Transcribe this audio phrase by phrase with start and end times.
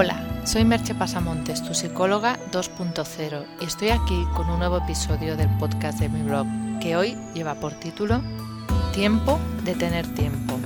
[0.00, 5.48] Hola, soy Merche Pasamontes, tu psicóloga 2.0, y estoy aquí con un nuevo episodio del
[5.58, 6.46] podcast de mi blog,
[6.80, 8.22] que hoy lleva por título
[8.94, 10.56] Tiempo de tener tiempo.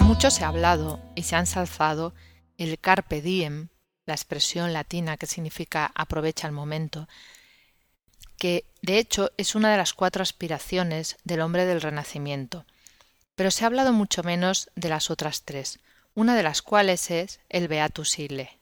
[0.00, 2.14] Mucho se ha hablado y se ha ensalzado
[2.58, 3.68] el carpe diem,
[4.04, 7.06] la expresión latina que significa aprovecha el momento,
[8.38, 12.64] que de hecho es una de las cuatro aspiraciones del hombre del Renacimiento.
[13.36, 15.78] Pero se ha hablado mucho menos de las otras tres,
[16.14, 18.58] una de las cuales es el Beatus Ille.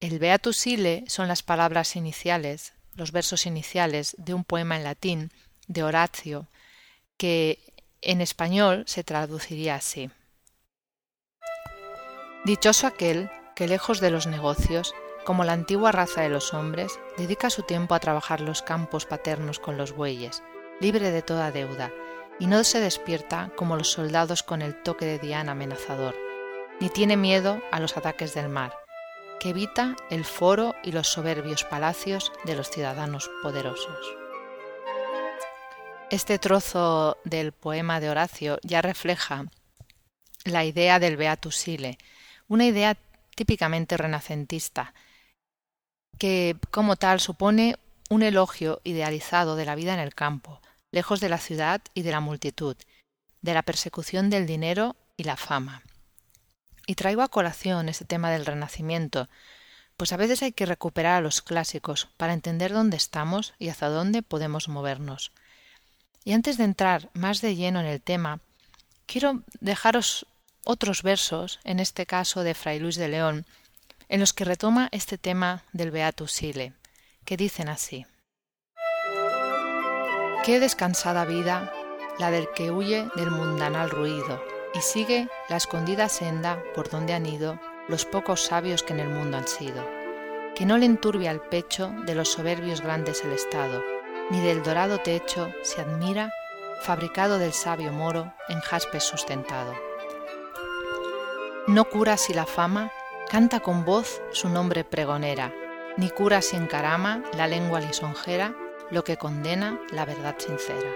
[0.00, 5.30] El Beatus Ille son las palabras iniciales, los versos iniciales de un poema en latín
[5.66, 6.48] de Horacio,
[7.16, 7.58] que
[8.00, 10.10] en español se traduciría así.
[12.44, 17.48] Dichoso aquel que lejos de los negocios, como la antigua raza de los hombres, dedica
[17.48, 20.42] su tiempo a trabajar los campos paternos con los bueyes,
[20.80, 21.90] libre de toda deuda,
[22.38, 26.14] y no se despierta como los soldados con el toque de Diana amenazador,
[26.80, 28.72] ni tiene miedo a los ataques del mar,
[29.40, 34.16] que evita el foro y los soberbios palacios de los ciudadanos poderosos.
[36.10, 39.46] Este trozo del poema de Horacio ya refleja
[40.44, 41.98] la idea del Beatus Sile,
[42.48, 42.96] una idea
[43.34, 44.94] típicamente renacentista,
[46.18, 47.76] que como tal supone
[48.10, 50.60] un elogio idealizado de la vida en el campo,
[50.94, 52.76] lejos de la ciudad y de la multitud,
[53.42, 55.82] de la persecución del dinero y la fama.
[56.86, 59.28] Y traigo a colación este tema del renacimiento,
[59.96, 63.88] pues a veces hay que recuperar a los clásicos para entender dónde estamos y hacia
[63.88, 65.32] dónde podemos movernos.
[66.24, 68.38] Y antes de entrar más de lleno en el tema,
[69.06, 70.26] quiero dejaros
[70.64, 73.46] otros versos, en este caso de Fray Luis de León,
[74.08, 76.72] en los que retoma este tema del Beatus Sile,
[77.24, 78.06] que dicen así:
[80.44, 81.72] Qué descansada vida
[82.18, 87.24] la del que huye del mundanal ruido y sigue la escondida senda por donde han
[87.24, 89.82] ido los pocos sabios que en el mundo han sido,
[90.54, 93.80] que no le enturbia el pecho de los soberbios grandes el estado,
[94.28, 96.30] ni del dorado techo se admira,
[96.82, 99.72] fabricado del sabio moro en jaspe sustentado.
[101.68, 102.92] No cura si la fama
[103.30, 105.54] canta con voz su nombre pregonera,
[105.96, 108.54] ni cura si encarama la lengua lisonjera
[108.90, 110.90] lo que condena la verdad sincera.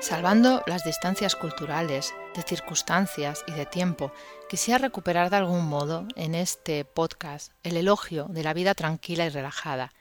[0.00, 4.12] Salvando las distancias culturales, de circunstancias y de tiempo,
[4.48, 9.28] quisiera recuperar de algún modo en este podcast el elogio de la vida tranquila y
[9.28, 9.92] relajada.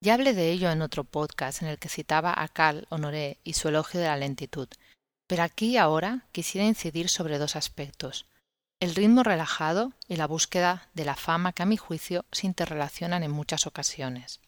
[0.00, 3.54] Ya hablé de ello en otro podcast en el que citaba a Cal Honoré y
[3.54, 4.68] su elogio de la lentitud,
[5.26, 8.26] pero aquí ahora quisiera incidir sobre dos aspectos
[8.84, 13.22] el ritmo relajado y la búsqueda de la fama que a mi juicio se interrelacionan
[13.22, 14.40] en muchas ocasiones.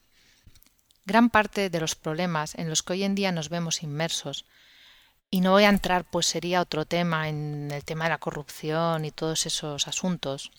[1.06, 4.44] Gran parte de los problemas en los que hoy en día nos vemos inmersos,
[5.30, 9.04] y no voy a entrar, pues sería otro tema en el tema de la corrupción
[9.04, 10.50] y todos esos asuntos,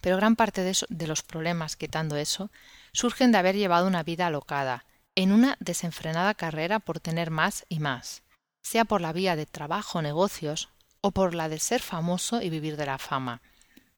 [0.00, 2.50] pero gran parte de, de los problemas, quitando eso,
[2.92, 7.78] surgen de haber llevado una vida alocada, en una desenfrenada carrera por tener más y
[7.78, 8.24] más,
[8.62, 10.70] sea por la vía de trabajo, negocios,
[11.02, 13.42] o por la de ser famoso y vivir de la fama,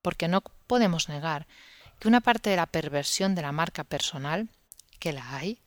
[0.03, 1.47] porque no podemos negar
[1.98, 4.48] que una parte de la perversión de la marca personal,
[5.02, 5.58] que la hay,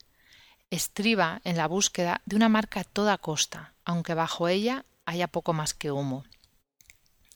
[0.70, 5.52] estriba en la búsqueda de una marca a toda costa, aunque bajo ella haya poco
[5.52, 6.24] más que humo.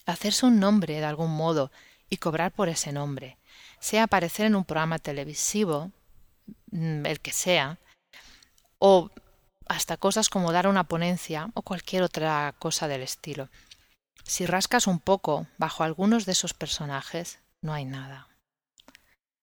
[0.06, 1.70] Hacerse un nombre de algún modo
[2.08, 3.36] y cobrar por ese nombre,
[3.80, 5.92] sea aparecer en un programa televisivo,
[6.70, 7.78] mm, el que sea,
[8.78, 9.10] o
[9.68, 13.50] hasta cosas como dar una ponencia o cualquier otra cosa del estilo.
[14.24, 18.26] Si rascas un poco bajo algunos de esos personajes, no hay nada.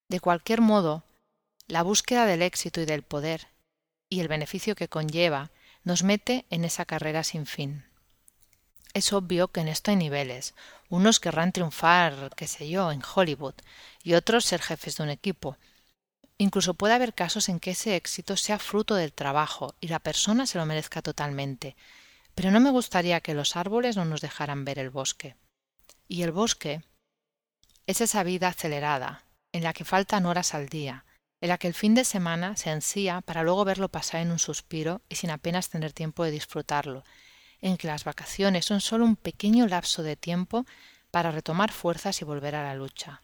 [0.10, 1.04] De cualquier modo,
[1.68, 3.50] la búsqueda del éxito y del poder
[4.10, 5.52] y el beneficio que conlleva
[5.84, 7.86] nos mete en esa carrera sin fin.
[8.94, 10.56] Es obvio que en esto hay niveles.
[10.90, 13.56] Unos querrán triunfar, qué sé yo, en Hollywood,
[14.02, 15.58] y otros ser jefes de un equipo.
[16.38, 20.46] Incluso puede haber casos en que ese éxito sea fruto del trabajo y la persona
[20.46, 21.76] se lo merezca totalmente,
[22.34, 25.36] pero no me gustaría que los árboles no nos dejaran ver el bosque.
[26.08, 26.84] Y el bosque
[27.88, 31.06] es esa vida acelerada, en la que faltan horas al día,
[31.42, 35.16] en el fin de semana se ansía para luego verlo pasar en un suspiro y
[35.16, 37.04] sin apenas tener tiempo de disfrutarlo,
[37.62, 40.66] en que las vacaciones son solo un pequeño lapso de tiempo
[41.12, 43.22] para retomar fuerzas y volver a la lucha,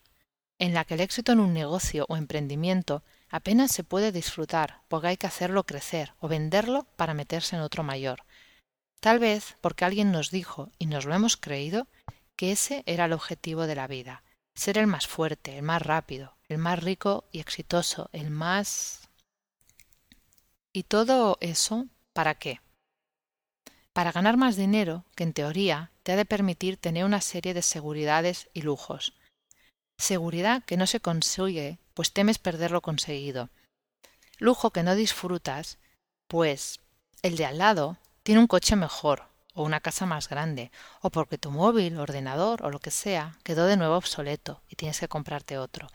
[0.59, 5.07] en la que el éxito en un negocio o emprendimiento apenas se puede disfrutar porque
[5.07, 8.23] hay que hacerlo crecer o venderlo para meterse en otro mayor,
[9.03, 11.87] Tal vez porque alguien nos dijo, y nos lo hemos creído,
[12.37, 14.23] que ese era el objetivo de la vida,
[14.55, 19.09] ser el más fuerte, el más rápido, el más rico y exitoso, el más...
[20.71, 22.59] ¿Y todo eso para qué?
[23.93, 27.61] para ganar más dinero que en teoría te ha de permitir tener una serie de
[27.61, 29.13] seguridades y lujos.
[29.97, 33.49] Seguridad que no se consigue, pues temes perder lo conseguido.
[34.39, 35.77] Lujo que no disfrutas,
[36.27, 36.81] pues
[37.21, 40.71] el de al lado tiene un coche mejor, o una casa más grande,
[41.01, 44.99] o porque tu móvil, ordenador o lo que sea quedó de nuevo obsoleto y tienes
[44.99, 45.87] que comprarte otro.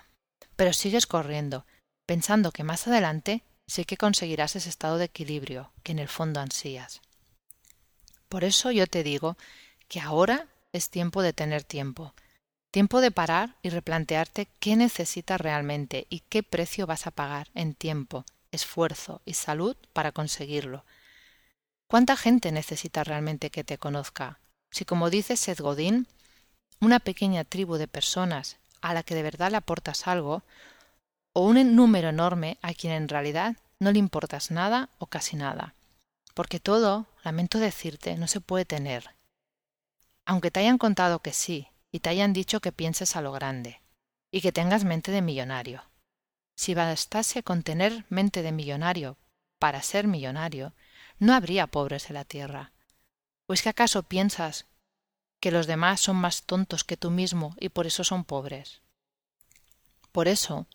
[0.56, 1.66] Pero sigues corriendo,
[2.06, 6.40] pensando que más adelante sí que conseguirás ese estado de equilibrio que en el fondo
[6.40, 7.00] ansías.
[8.28, 9.36] Por eso yo te digo
[9.88, 12.14] que ahora es tiempo de tener tiempo,
[12.70, 17.74] tiempo de parar y replantearte qué necesitas realmente y qué precio vas a pagar en
[17.74, 20.84] tiempo, esfuerzo y salud para conseguirlo.
[21.88, 24.40] ¿Cuánta gente necesita realmente que te conozca?
[24.70, 26.06] Si como dice Seth Godin,
[26.80, 30.42] una pequeña tribu de personas a la que de verdad le aportas algo,
[31.32, 35.74] o un número enorme a quien en realidad no le importas nada o casi nada.
[36.34, 39.14] Porque todo, lamento decirte, no se puede tener.
[40.26, 43.80] Aunque te hayan contado que sí, y te hayan dicho que pienses a lo grande,
[44.30, 45.82] y que tengas mente de millonario.
[46.54, 49.16] Si bastase con tener mente de millonario
[49.58, 50.74] para ser millonario,
[51.18, 52.72] no habría pobres en la tierra.
[53.46, 54.66] ¿O es que acaso piensas
[55.40, 58.82] que los demás son más tontos que tú mismo y por eso son pobres?
[60.12, 60.66] Por eso,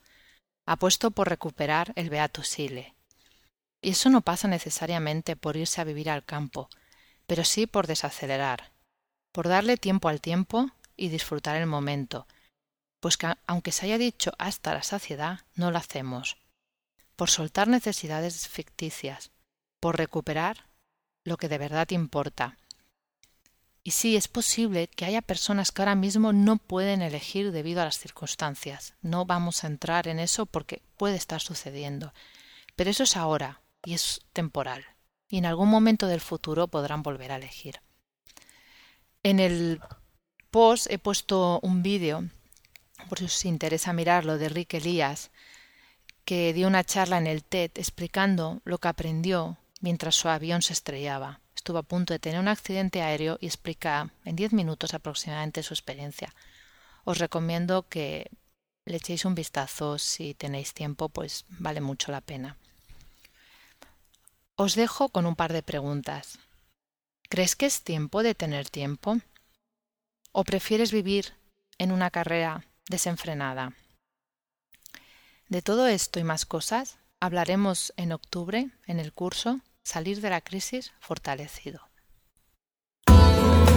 [0.66, 2.96] apuesto por recuperar el Beato Sile,
[3.82, 6.70] y eso no pasa necesariamente por irse a vivir al campo,
[7.28, 8.72] pero sí por desacelerar,
[9.32, 12.26] por darle tiempo al tiempo y disfrutar el momento,
[13.02, 16.38] pues que aunque se haya dicho hasta la saciedad, no lo hacemos,
[17.18, 19.32] por soltar necesidades ficticias,
[19.84, 20.70] por recuperar
[21.26, 22.58] lo que de verdad importa.
[23.84, 27.84] Y sí, es posible que haya personas que ahora mismo no pueden elegir debido a
[27.84, 28.94] las circunstancias.
[29.02, 32.14] No vamos a entrar en eso porque puede estar sucediendo.
[32.78, 34.86] Pero eso es ahora, y es temporal,
[35.28, 37.82] y en algún momento del futuro podrán volver a elegir.
[39.22, 39.82] En el
[40.50, 42.30] post he puesto un vídeo,
[43.10, 45.30] por si os interesa mirarlo, de Rick Elías,
[46.24, 50.72] que dio una charla en el TED explicando lo que aprendió mientras su avión se
[50.72, 51.42] estrellaba.
[51.54, 55.74] Estuvo a punto de tener un accidente aéreo y explica en diez minutos aproximadamente su
[55.74, 56.34] experiencia.
[57.04, 58.32] Os recomiendo que
[58.86, 62.56] le echéis un vistazo si tenéis tiempo, pues vale mucho la pena.
[64.56, 66.40] Os dejo con un par de preguntas.
[67.30, 69.18] ¿Crees que es tiempo de tener tiempo?
[70.32, 71.34] ¿O prefieres vivir
[71.78, 73.74] en una carrera desenfrenada?
[75.50, 80.40] De todo esto y más cosas hablaremos en octubre en el curso Salir de la
[80.42, 81.82] crisis fortalecido.